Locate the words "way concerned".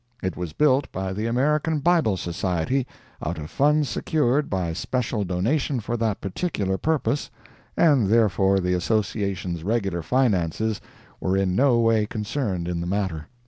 11.79-12.67